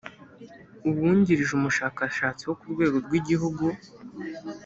uwungirije 0.89 1.51
umushakashatsi 1.55 2.41
wo 2.45 2.55
ku 2.59 2.65
rwego 2.73 2.97
rw’igihugu 3.05 3.65